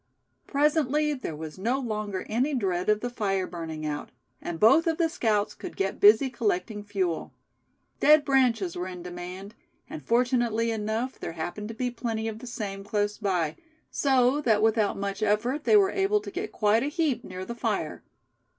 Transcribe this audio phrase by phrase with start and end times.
[0.47, 4.09] Presently there was no longer any dread of the fire burning out;
[4.41, 7.33] and both of the scouts could get busy collecting fuel.
[7.99, 9.53] Dead branches were in demand,
[9.87, 13.55] and fortunately enough, there happened to be plenty of the same close by,
[13.91, 17.53] so that without much effort they were able to get quite a heap near the
[17.53, 18.01] fire.